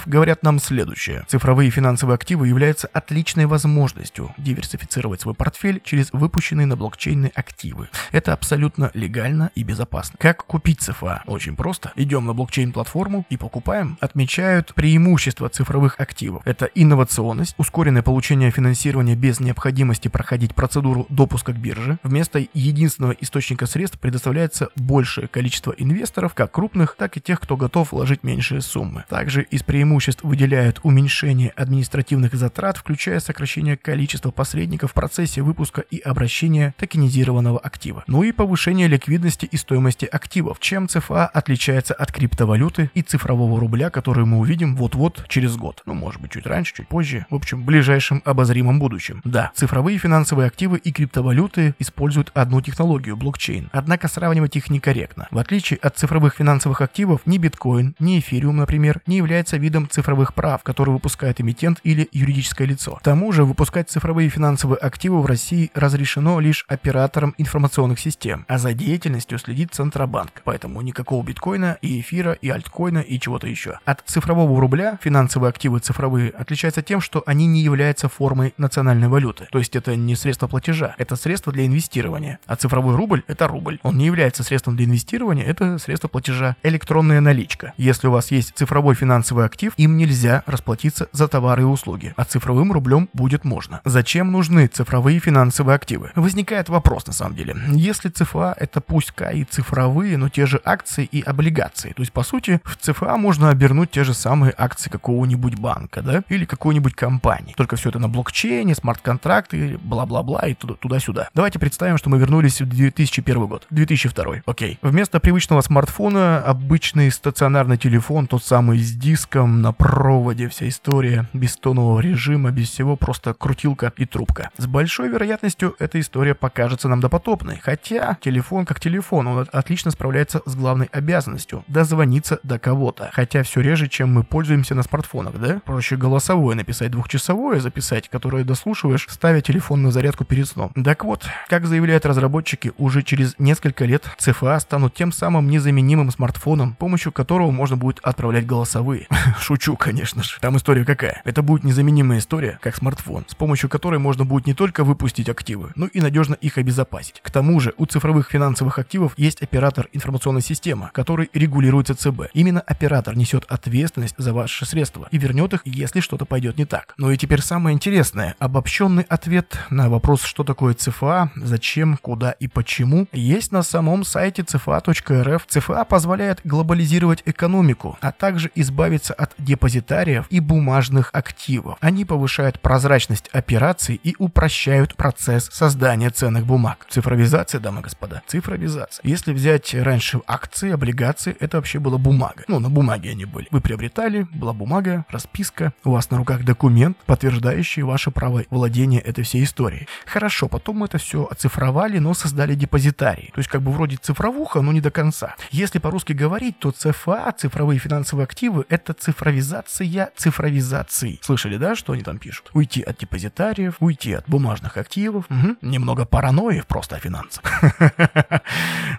[0.00, 1.24] cfa.rf говорят нам следующее.
[1.28, 7.88] Цифровые финансовые активы являются отличной возможностью диверсифицировать свой портфель через выпущенные на блокчейны активы.
[8.12, 10.16] Это абсолютно легально и безопасно.
[10.18, 11.22] Как купить ЦФА?
[11.26, 11.92] Очень просто.
[11.96, 13.98] Идем на блокчейн-платформу и покупаем.
[14.00, 16.42] Отмечают преимущества цифровых активов.
[16.44, 21.98] Это инновационность, ускоренное получение финансирования без необходимости проходить процедуру допуска к бирже.
[22.02, 27.92] Вместо единственного источника средств предоставляется большее количество инвесторов, как крупных, так и тех, кто готов
[27.92, 29.04] вложить меньшие суммы.
[29.08, 29.89] Также из преимуществ
[30.22, 38.04] выделяют уменьшение административных затрат, включая сокращение количества посредников в процессе выпуска и обращения токенизированного актива.
[38.06, 43.90] Ну и повышение ликвидности и стоимости активов, чем ЦФА отличается от криптовалюты и цифрового рубля,
[43.90, 45.82] который мы увидим вот-вот через год.
[45.86, 47.26] Ну, может быть, чуть раньше, чуть позже.
[47.30, 49.20] В общем, в ближайшем обозримом будущем.
[49.24, 53.70] Да, цифровые финансовые активы и криптовалюты используют одну технологию– блокчейн.
[53.72, 55.28] Однако сравнивать их некорректно.
[55.30, 59.88] В отличие от цифровых финансовых активов, ни биткоин, ни эфириум, например, не является видом видам
[59.88, 62.96] цифровых прав, которые выпускает эмитент или юридическое лицо.
[62.96, 68.58] К тому же выпускать цифровые финансовые активы в России разрешено лишь операторам информационных систем, а
[68.58, 70.42] за деятельностью следит Центробанк.
[70.44, 73.78] Поэтому никакого биткоина и эфира и альткоина и чего-то еще.
[73.84, 79.46] От цифрового рубля финансовые активы цифровые отличаются тем, что они не являются формой национальной валюты.
[79.52, 82.40] То есть это не средство платежа, это средство для инвестирования.
[82.46, 83.78] А цифровой рубль– это рубль.
[83.84, 86.56] Он не является средством для инвестирования, это средство платежа.
[86.64, 87.72] Электронная наличка.
[87.76, 92.24] Если у вас есть цифровой финансовый актив, им нельзя расплатиться за товары и услуги, а
[92.24, 93.80] цифровым рублем будет можно.
[93.84, 96.12] Зачем нужны цифровые финансовые активы?
[96.14, 97.56] Возникает вопрос на самом деле.
[97.68, 102.22] Если ЦФА это пусть-ка и цифровые, но те же акции и облигации, то есть по
[102.22, 107.54] сути в ЦФА можно обернуть те же самые акции какого-нибудь банка, да, или какой-нибудь компании.
[107.56, 111.28] Только все это на блокчейне, смарт-контракты, бла-бла-бла и туда-сюда.
[111.34, 114.78] Давайте представим, что мы вернулись в 2001 год, 2002, окей.
[114.82, 121.56] Вместо привычного смартфона обычный стационарный телефон, тот самый с диском, на проводе, вся история, без
[121.56, 124.50] тонового режима, без всего, просто крутилка и трубка.
[124.56, 130.42] С большой вероятностью эта история покажется нам допотопной, хотя телефон как телефон, он отлично справляется
[130.46, 133.10] с главной обязанностью– дозвониться до кого-то.
[133.12, 135.60] Хотя все реже, чем мы пользуемся на смартфонах, да?
[135.64, 140.72] Проще голосовое написать, двухчасовое записать, которое дослушиваешь, ставя телефон на зарядку перед сном.
[140.84, 146.74] Так вот, как заявляют разработчики, уже через несколько лет ЦФА станут тем самым незаменимым смартфоном,
[146.74, 149.06] помощью которого можно будет отправлять голосовые.
[149.40, 150.38] Шучу, конечно же.
[150.40, 151.22] Там история какая?
[151.24, 155.72] Это будет незаменимая история, как смартфон, с помощью которой можно будет не только выпустить активы,
[155.76, 157.20] но и надежно их обезопасить.
[157.22, 162.30] К тому же у цифровых финансовых активов есть оператор информационной системы, который регулируется ЦБ.
[162.34, 166.94] Именно оператор несет ответственность за ваши средства и вернет их, если что-то пойдет не так.
[166.96, 168.34] Ну и теперь самое интересное.
[168.38, 174.42] Обобщенный ответ на вопрос, что такое ЦФА, зачем, куда и почему, есть на самом сайте
[174.42, 175.42] cfa.rf.
[175.48, 181.76] ЦФА позволяет глобализировать экономику, а также избавиться от депозитариев и бумажных активов.
[181.80, 186.86] Они повышают прозрачность операций и упрощают процесс создания ценных бумаг.
[186.88, 189.02] Цифровизация, дамы и господа, цифровизация.
[189.04, 192.44] Если взять раньше акции, облигации, это вообще была бумага.
[192.48, 193.48] Ну, на бумаге они были.
[193.50, 199.24] Вы приобретали, была бумага, расписка, у вас на руках документ, подтверждающий ваше право владения этой
[199.24, 199.86] всей историей.
[200.06, 203.30] Хорошо, потом мы это все оцифровали, но создали депозитарий.
[203.34, 205.34] То есть как бы вроде цифровуха, но не до конца.
[205.50, 211.18] Если по-русски говорить, то ЦФА, цифровые финансовые активы, это цифровизация цифровизации.
[211.22, 212.50] Слышали, да, что они там пишут?
[212.54, 215.26] Уйти от депозитариев, уйти от бумажных активов.
[215.28, 215.56] Угу.
[215.62, 217.42] Немного паранойи просто о финансах.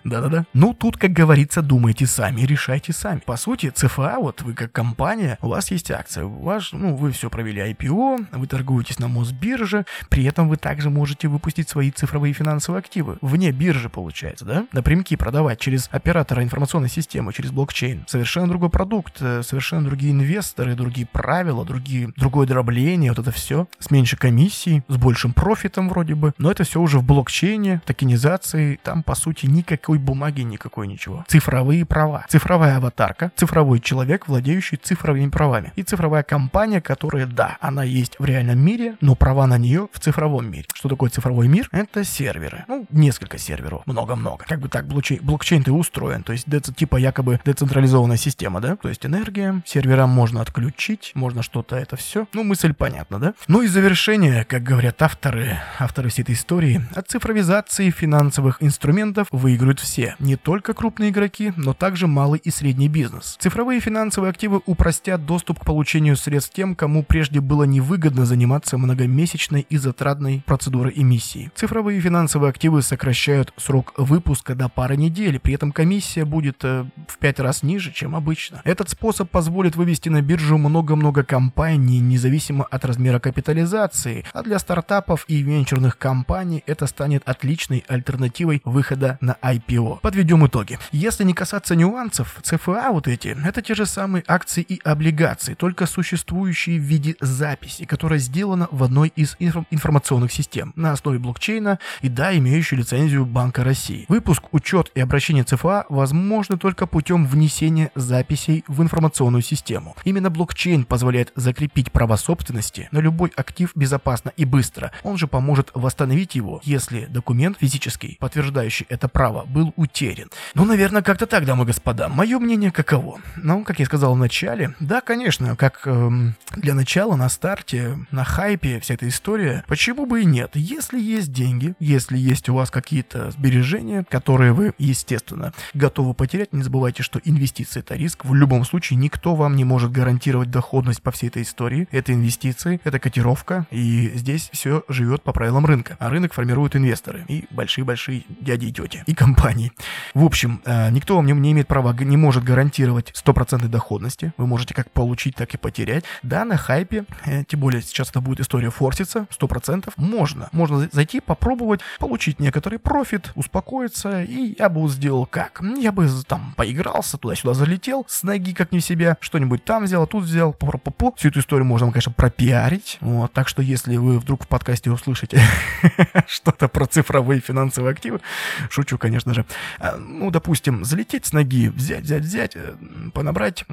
[0.04, 0.46] Да-да-да.
[0.54, 3.20] Ну, тут, как говорится, думайте сами, решайте сами.
[3.26, 7.12] По сути, ЦФА, вот вы как компания, у вас есть акция, у вас, ну, вы
[7.12, 12.34] все провели IPO, вы торгуетесь на Мосбирже, при этом вы также можете выпустить свои цифровые
[12.34, 14.66] финансовые активы вне биржи, получается, да?
[14.72, 18.06] Напрямки продавать через оператора информационной системы, через блокчейн.
[18.08, 23.67] Совершенно другой продукт, э, совершенно другие инвесторы, другие правила, другие, другое дробление, вот это все.
[23.80, 26.34] С меньшей комиссией, с большим профитом вроде бы.
[26.38, 31.26] Но это все уже в блокчейне, токенизации, там по сути никакой бумаги, никакой ничего.
[31.28, 32.26] Цифровые права.
[32.30, 35.71] Цифровая аватарка, цифровой человек, владеющий цифровыми правами.
[35.76, 40.00] И цифровая компания, которая, да, она есть в реальном мире, но права на нее в
[40.00, 40.65] цифровом мире.
[40.74, 41.69] Что такое цифровой мир?
[41.71, 42.65] Это серверы.
[42.67, 43.86] Ну, несколько серверов.
[43.86, 44.45] Много-много.
[44.47, 46.24] Как бы так блокчейн, блокчейн-то устроен.
[46.24, 46.45] То есть,
[46.76, 48.76] типа якобы децентрализованная система, да?
[48.76, 49.62] То есть энергия,
[50.02, 52.28] серверам можно отключить, можно что-то это все.
[52.34, 53.34] Ну, мысль понятна, да?
[53.48, 59.80] Ну и завершение, как говорят авторы, авторы всей этой истории, от цифровизации финансовых инструментов выиграют
[59.80, 60.16] все.
[60.20, 63.38] Не только крупные игроки, но также малый и средний бизнес.
[63.40, 69.66] Цифровые финансовые активы упростят доступ к получению средств тем, кому прежде было невыгодно заниматься многомесячной
[69.70, 71.52] и затратной процедурой эмиссии.
[71.56, 77.18] Цифровые финансовые активы сокращают срок выпуска до пары недель, при этом комиссия будет э, в
[77.18, 78.62] 5 раз ниже, чем обычно.
[78.64, 85.25] Этот способ позволит вывести на биржу много-много компаний, независимо от размера капитализации, а для стартапов
[85.27, 89.99] и венчурных компаний это станет отличной альтернативой выхода на IPO.
[90.01, 90.80] Подведем итоги.
[90.91, 95.86] Если не касаться нюансов, ЦФА вот эти, это те же самые акции и облигации, только
[95.86, 101.80] существующие в виде записи, которая сделана в одной из инф- информационных систем на основе блокчейна
[102.01, 104.06] и да, имеющую лицензию Банка России.
[104.08, 109.71] Выпуск, учет и обращение ЦФА возможны только путем внесения записей в информационную систему.
[110.04, 114.92] Именно блокчейн позволяет закрепить право собственности на любой актив безопасно и быстро.
[115.04, 120.30] Он же поможет восстановить его, если документ физический, подтверждающий это право, был утерян.
[120.56, 122.10] Ну, наверное, как-то так, дамы и господа.
[122.10, 123.19] Мое мнение каково?
[123.38, 128.24] Ну, как я сказал в начале, да, конечно, как эм, для начала на старте, на
[128.24, 130.52] хайпе вся эта история, почему бы и нет?
[130.56, 136.63] Если есть деньги, если есть у вас какие-то сбережения, которые вы, естественно, готовы потерять, не
[136.63, 138.26] забывайте, что инвестиции это риск.
[138.26, 141.88] В любом случае никто вам вам не может гарантировать доходность по всей этой истории.
[141.92, 145.98] Это инвестиции, это котировка, и здесь все живет по правилам рынка.
[146.00, 149.72] А рынок формируют инвесторы и большие-большие дяди и тети, и компании.
[150.16, 154.34] В общем, э, никто вам не, имеет права, не может гарантировать стопроцентной доходности.
[154.38, 156.06] Вы можете как получить, так и потерять.
[156.24, 160.50] Да, на хайпе, э, тем более сейчас это будет история форситься, 100%, можно.
[160.54, 165.62] Можно зайти, попробовать, получить некоторый профит, успокоиться, и я бы сделал как?
[165.78, 170.23] Я бы там поигрался, туда-сюда залетел, с ноги как не себя, что-нибудь там взял, тут
[170.23, 171.13] взял, по -по -по.
[171.17, 172.97] Всю эту историю можно, конечно, пропиарить.
[173.02, 175.41] Вот, так что если вы вдруг в подкасте услышите
[176.27, 178.21] что-то про цифровые финансовые активы,
[178.69, 179.45] шучу, конечно же,
[179.79, 182.75] а, ну, допустим, залететь с ноги, взять, взять, взять, э,
[183.13, 183.65] понабрать,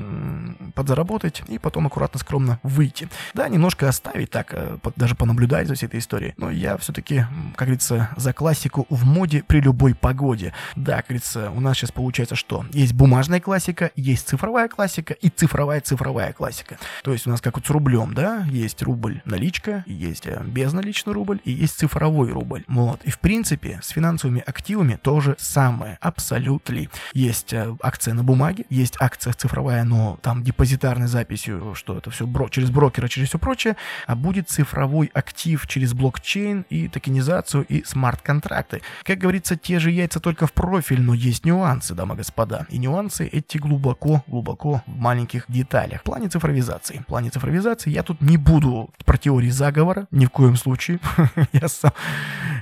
[0.74, 3.08] подзаработать и потом аккуратно, скромно выйти.
[3.34, 6.34] Да, немножко оставить так, э, даже понаблюдать за всей этой историей.
[6.36, 7.26] Но я все-таки,
[7.56, 10.52] как говорится, за классику в моде при любой погоде.
[10.76, 12.64] Да, как говорится, у нас сейчас получается что?
[12.72, 16.78] Есть бумажная классика, есть цифровая классика и цифровая цифровая классика.
[17.02, 21.12] То есть у нас как вот с рублем, да, есть рубль наличка, есть э, безналичный
[21.12, 22.64] рубль и есть цифровой рубль.
[22.68, 23.02] Вот.
[23.04, 26.68] И в принципе с финансовыми активами то же самое, абсолютно.
[27.14, 32.26] Есть э, акция на бумаге, есть акция цифровая, но там депозитарной записью, что это все
[32.26, 37.84] бро через брокера, через все прочее, а будет цифровой актив через блокчейн и токенизацию и
[37.84, 38.82] смарт-контракты.
[39.04, 42.66] Как говорится, те же яйца только в профиль, но есть нюансы, дамы и господа.
[42.70, 46.00] И нюансы эти глубоко-глубоко в маленьких деталях.
[46.00, 46.98] В плане цифровизации.
[46.98, 51.00] В плане цифровизации я тут не буду про теории заговора, ни в коем случае.
[51.52, 51.92] я сам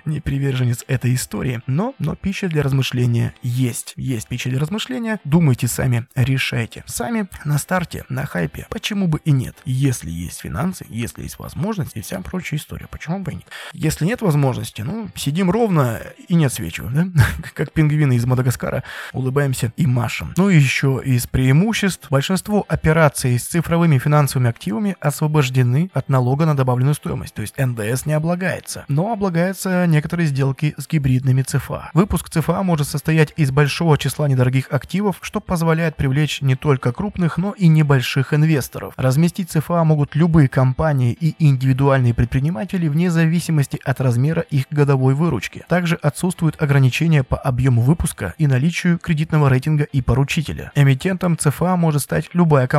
[0.04, 1.60] не приверженец этой истории.
[1.66, 3.92] Но, но пища для размышления есть.
[3.96, 5.20] Есть пища для размышления.
[5.24, 6.84] Думайте сами, решайте.
[6.86, 8.66] Сами на старте, на хайпе.
[8.70, 9.56] Почему бы и нет?
[9.64, 12.86] Если есть финансы, если есть возможность и вся прочая история.
[12.90, 13.46] Почему бы и нет?
[13.72, 17.24] Если нет возможности, ну, сидим ровно и не отсвечиваем, да?
[17.54, 18.82] Как пингвины из Мадагаскара,
[19.12, 20.32] улыбаемся и машем.
[20.36, 22.08] Ну и еще из преимуществ.
[22.10, 27.34] Большинство операций с цифровыми финансовыми активами освобождены от налога на добавленную стоимость.
[27.34, 28.84] То есть НДС не облагается.
[28.86, 31.90] Но облагаются некоторые сделки с гибридными ЦФА.
[31.94, 37.38] Выпуск ЦФА может состоять из большого числа недорогих активов, что позволяет привлечь не только крупных,
[37.38, 38.94] но и небольших инвесторов.
[38.96, 45.64] Разместить ЦФА могут любые компании и индивидуальные предприниматели вне зависимости от размера их годовой выручки.
[45.68, 50.70] Также отсутствуют ограничения по объему выпуска и наличию кредитного рейтинга и поручителя.
[50.76, 52.75] Эмитентом ЦФА может стать любая компания,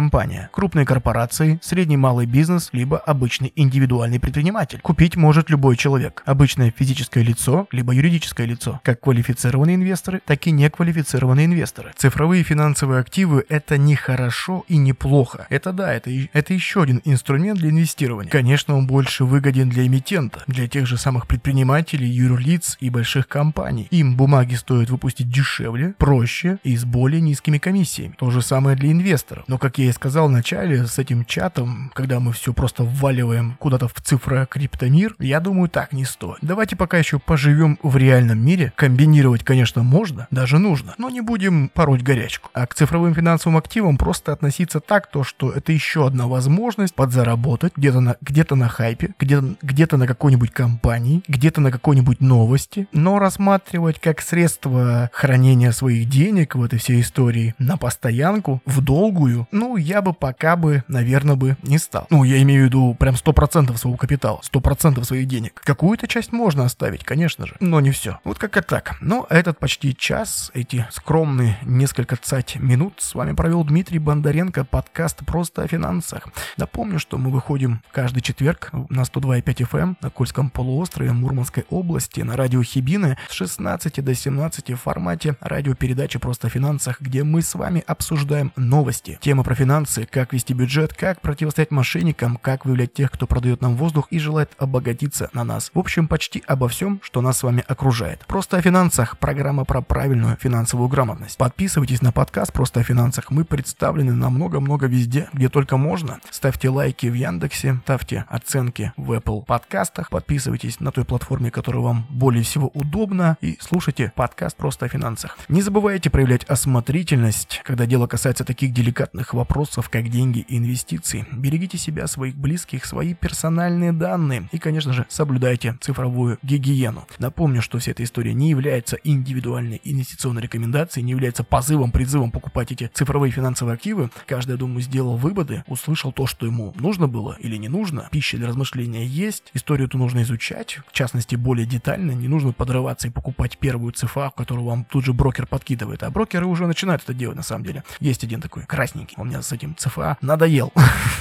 [0.51, 4.79] крупные корпорации, средний малый бизнес, либо обычный индивидуальный предприниматель.
[4.81, 10.51] Купить может любой человек, обычное физическое лицо, либо юридическое лицо, как квалифицированные инвесторы, так и
[10.51, 11.93] неквалифицированные инвесторы.
[11.95, 15.47] Цифровые финансовые активы– это не хорошо и не плохо.
[15.49, 18.29] Это да, это, это еще один инструмент для инвестирования.
[18.29, 23.87] Конечно, он больше выгоден для эмитента, для тех же самых предпринимателей, юрлиц и больших компаний.
[23.91, 28.15] Им бумаги стоит выпустить дешевле, проще и с более низкими комиссиями.
[28.17, 29.43] То же самое для инвесторов.
[29.47, 33.55] Но, как я и сказал в начале, с этим чатом, когда мы все просто вваливаем
[33.59, 36.39] куда-то в цифро-криптомир, я думаю, так не стоит.
[36.41, 38.73] Давайте пока еще поживем в реальном мире.
[38.75, 42.49] Комбинировать, конечно, можно, даже нужно, но не будем пороть горячку.
[42.53, 47.73] А к цифровым финансовым активам просто относиться так, то что это еще одна возможность подзаработать
[47.75, 53.19] где-то на, где-то на хайпе, где-то, где-то на какой-нибудь компании, где-то на какой-нибудь новости, но
[53.19, 59.66] рассматривать как средство хранения своих денег в этой всей истории на постоянку, в долгую, ну,
[59.75, 62.07] я бы пока бы, наверное, бы не стал.
[62.09, 65.59] Ну, я имею в виду прям 100% своего капитала, 100% своих денег.
[65.63, 68.19] Какую-то часть можно оставить, конечно же, но не все.
[68.23, 68.95] Вот как-то так.
[69.01, 75.25] Но этот почти час, эти скромные несколько цать минут с вами провел Дмитрий Бондаренко, подкаст
[75.25, 76.27] «Просто о финансах».
[76.57, 82.21] Напомню, что мы выходим каждый четверг на 102,5 FM эм на Кольском полуострове Мурманской области
[82.21, 87.41] на радио Хибины с 16 до 17 в формате радиопередачи «Просто о финансах», где мы
[87.41, 92.93] с вами обсуждаем новости, темы про финансы, как вести бюджет, как противостоять мошенникам, как выявлять
[92.93, 95.71] тех, кто продает нам воздух и желает обогатиться на нас.
[95.73, 98.23] В общем, почти обо всем, что нас с вами окружает.
[98.27, 101.37] «Просто о финансах»– программа про правильную финансовую грамотность.
[101.37, 103.31] Подписывайтесь на подкаст «Просто о финансах».
[103.31, 106.19] Мы представлены на много-много везде, где только можно.
[106.29, 112.05] Ставьте лайки в Яндексе, ставьте оценки в Apple подкастах, подписывайтесь на той платформе, которая вам
[112.09, 115.35] более всего удобна и слушайте подкаст «Просто о финансах».
[115.49, 119.46] Не забывайте проявлять осмотрительность, когда дело касается таких деликатных вопросов,
[119.89, 121.25] как деньги и инвестиции.
[121.31, 127.07] Берегите себя, своих близких, свои персональные данные и, конечно же, соблюдайте цифровую гигиену.
[127.17, 132.71] Напомню, что вся эта история не является индивидуальной инвестиционной рекомендацией, не является позывом, призывом покупать
[132.71, 134.11] эти цифровые финансовые активы.
[134.27, 138.09] Каждый, я думаю, сделал выводы, услышал то, что ему нужно было или не нужно.
[138.11, 142.11] Пища для размышления есть, историю эту нужно изучать, в частности, более детально.
[142.11, 146.03] Не нужно подрываться и покупать первую цифа, которую вам тут же брокер подкидывает.
[146.03, 147.83] А брокеры уже начинают это делать, на самом деле.
[147.99, 150.71] Есть один такой красненький, он мне с этим ЦФА надоел.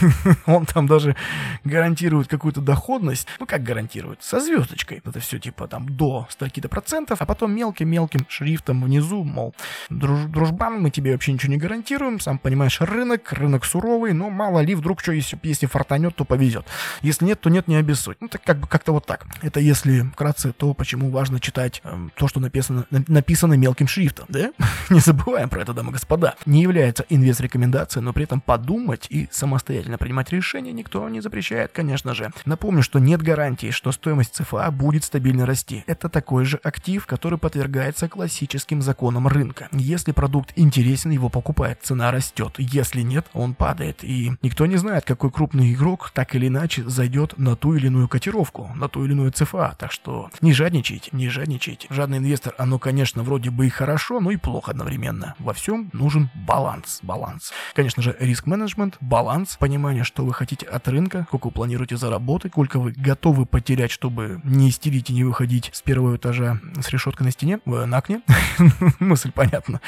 [0.47, 1.17] Он там даже
[1.65, 3.27] гарантирует какую-то доходность.
[3.41, 4.23] Ну, как гарантирует?
[4.23, 5.03] Со звездочкой.
[5.05, 9.55] Это все типа там до стольки-то процентов, а потом мелким-мелким шрифтом внизу, мол,
[9.91, 14.61] друж дружбан, мы тебе вообще ничего не гарантируем, сам понимаешь, рынок, рынок суровый, но мало
[14.61, 16.67] ли, вдруг что, если, если фартанет, то повезет.
[17.03, 18.17] Если нет, то нет, не обессудь.
[18.21, 19.27] Ну, так как бы как-то вот так.
[19.43, 24.53] Это если вкратце то, почему важно читать э, то, что написано, написано мелким шрифтом, да?
[24.91, 26.35] не забываем про это, дамы и господа.
[26.47, 32.15] Не является инвест-рекомендацией, но при этом подумать и самостоятельно принимать решения никто не запрещает, конечно
[32.15, 32.31] же.
[32.45, 35.83] Напомню, что нет гарантии, что стоимость ЦФА будет стабильно расти.
[35.89, 39.69] Это такой же актив, который подвергается классическим законам рынка.
[39.73, 42.55] Если продукт интересен, его покупает, цена растет.
[42.59, 44.05] Если нет, он падает.
[44.05, 48.07] И никто не знает, какой крупный игрок так или иначе зайдет на ту или иную
[48.07, 49.75] котировку, на ту или иную ЦФА.
[49.81, 51.89] Так что не жадничайте, не жадничайте.
[51.91, 55.35] Жадный инвестор, оно, конечно, вроде бы и хорошо, но и плохо одновременно.
[55.41, 57.01] Во всем нужен баланс.
[57.03, 57.53] Баланс.
[57.75, 62.79] Конечно же, риск-менеджмент, баланс, понимание, что вы хотите от рынка, сколько вы планируете заработать, сколько
[62.79, 67.33] вы готовы потерять, чтобы не истерить и не выходить с первого этажа с решеткой на
[67.33, 68.21] стене, на окне.
[69.01, 69.81] Мысль понятна.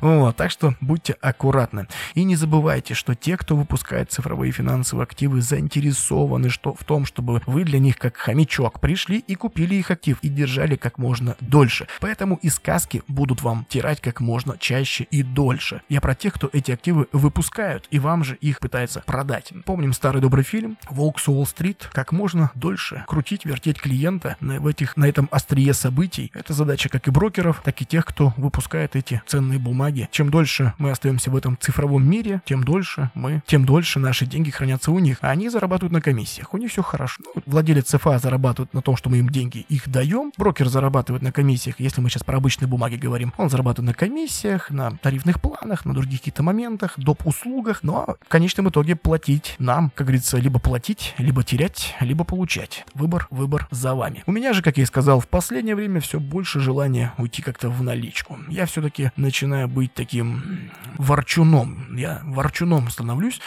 [0.00, 1.86] Вот, так что будьте аккуратны.
[2.14, 7.42] И не забывайте, что те, кто выпускает цифровые финансовые активы, заинтересованы что, в том, чтобы
[7.46, 11.86] вы для них как хомячок пришли и купили их актив и держали как можно дольше.
[12.00, 15.82] Поэтому и сказки будут вам тирать как можно чаще и дольше.
[15.88, 17.06] Я про тех, кто эти активы
[17.48, 19.52] выпускают и вам же их пытается продать.
[19.64, 21.88] Помним старый добрый фильм «Волк с Уолл-стрит».
[21.92, 26.30] Как можно дольше крутить, вертеть клиента на, в этих, на этом острие событий.
[26.34, 30.08] Это задача как и брокеров, так и тех, кто выпускает эти ценные бумаги.
[30.12, 34.50] Чем дольше мы остаемся в этом цифровом мире, тем дольше мы, тем дольше наши деньги
[34.50, 35.18] хранятся у них.
[35.22, 36.52] А они зарабатывают на комиссиях.
[36.52, 37.22] У них все хорошо.
[37.34, 40.32] Ну, владелец ЦФА зарабатывает на том, что мы им деньги их даем.
[40.36, 43.32] Брокер зарабатывает на комиссиях, если мы сейчас про обычные бумаги говорим.
[43.38, 47.18] Он зарабатывает на комиссиях, на тарифных планах, на других каких-то моментах, доп.
[47.38, 47.82] Услугах.
[47.82, 52.84] Но в конечном итоге платить нам, как говорится, либо платить, либо терять, либо получать.
[52.94, 54.22] Выбор, выбор за вами.
[54.26, 57.68] У меня же, как я и сказал, в последнее время все больше желания уйти как-то
[57.68, 58.38] в наличку.
[58.48, 61.96] Я все-таки начинаю быть таким ворчуном.
[61.96, 63.40] Я ворчуном становлюсь,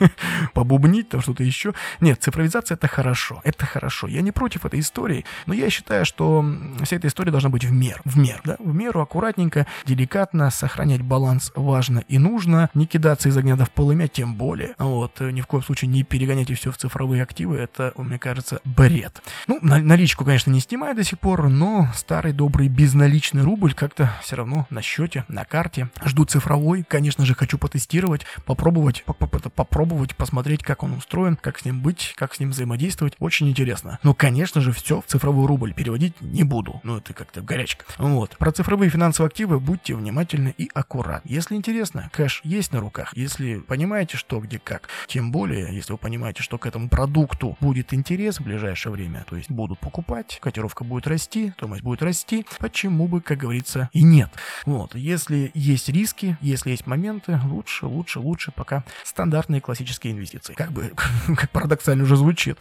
[0.54, 1.74] побубнить там что-то еще.
[2.00, 4.06] Нет, цифровизация это хорошо, это хорошо.
[4.06, 6.44] Я не против этой истории, но я считаю, что
[6.82, 11.02] вся эта история должна быть в меру, в меру, да, в меру, аккуратненько, деликатно, сохранять
[11.02, 14.74] баланс важно и нужно, не кидаться из огня до в полымя, тем более.
[14.78, 19.22] Вот, ни в коем случае не перегоняйте все в цифровые активы, это, мне кажется, бред.
[19.46, 24.36] Ну, наличку, конечно, не снимаю до сих пор, но старый добрый безналичный рубль как-то все
[24.36, 25.90] равно на счете, на карте.
[26.04, 31.80] Жду цифровой, конечно же, хочу потестировать, попробовать, попробовать, посмотреть, как он устроен, как с ним
[31.80, 33.14] быть, как с ним взаимодействовать.
[33.18, 33.98] Очень интересно.
[34.02, 36.80] Но, конечно же, все в цифровой рубль переводить не буду.
[36.82, 37.84] Ну, это как-то горячка.
[37.98, 38.36] Вот.
[38.38, 41.28] Про цифровые финансовые активы будьте внимательны и аккуратны.
[41.30, 43.11] Если интересно, кэш есть на руках.
[43.14, 44.88] Если понимаете, что, где, как.
[45.06, 49.36] Тем более, если вы понимаете, что к этому продукту будет интерес в ближайшее время, то
[49.36, 54.30] есть будут покупать, котировка будет расти, стоимость будет расти, почему бы, как говорится, и нет.
[54.64, 54.94] Вот.
[54.94, 60.54] Если есть риски, если есть моменты, лучше, лучше, лучше пока стандартные классические инвестиции.
[60.54, 60.92] Как бы,
[61.36, 62.58] как парадоксально уже звучит.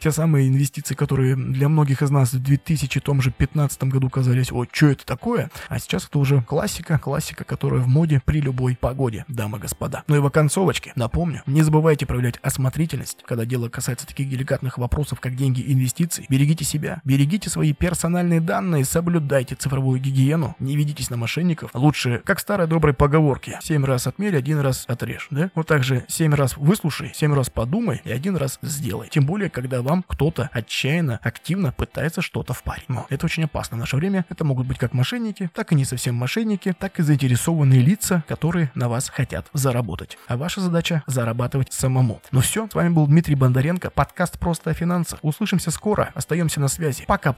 [0.00, 5.06] Те самые инвестиции, которые для многих из нас в 2015 году казались, о, что это
[5.06, 5.50] такое?
[5.68, 9.91] А сейчас это уже классика, классика, которая в моде при любой погоде, дамы и господа.
[10.06, 15.20] Ну и в оконцовочке, напомню, не забывайте проявлять осмотрительность, когда дело касается таких деликатных вопросов,
[15.20, 16.26] как деньги и инвестиции.
[16.28, 21.70] Берегите себя, берегите свои персональные данные, соблюдайте цифровую гигиену, не ведитесь на мошенников.
[21.74, 25.50] Лучше, как старой доброй поговорки, семь раз отмерь, один раз отрежь, да?
[25.54, 29.08] Вот так же семь раз выслушай, семь раз подумай и один раз сделай.
[29.10, 32.88] Тем более, когда вам кто-то отчаянно, активно пытается что-то впарить.
[32.88, 34.24] Но это очень опасно в наше время.
[34.28, 38.70] Это могут быть как мошенники, так и не совсем мошенники, так и заинтересованные лица, которые
[38.74, 39.81] на вас хотят заработать.
[40.28, 42.20] А ваша задача зарабатывать самому.
[42.30, 45.18] Ну все, с вами был Дмитрий Бондаренко, подкаст «Просто о финансах».
[45.22, 47.04] Услышимся скоро, остаемся на связи.
[47.06, 47.34] Пока.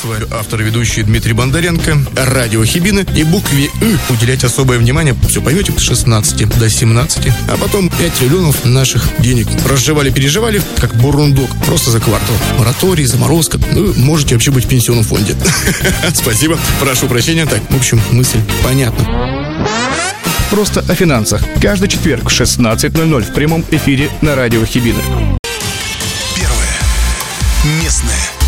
[0.00, 3.98] С вами автор и ведущий Дмитрий Бондаренко, радио Хибины и букве «Ы».
[4.08, 9.46] Уделять особое внимание, все поймете, с 16 до 17, а потом 5 триллионов наших денег.
[9.68, 12.36] Разжевали-переживали, как бурундук, просто за квартал.
[12.58, 15.36] Мораторий, заморозка, ну, можете вообще быть в пенсионном фонде.
[16.14, 17.44] Спасибо, прошу прощения.
[17.44, 19.39] Так, в общем, мысль понятна.
[20.50, 21.42] Просто о финансах.
[21.62, 24.98] Каждый четверг в 16.00 в прямом эфире на радио Хибины.
[26.34, 27.80] Первое.
[27.82, 28.39] Местное.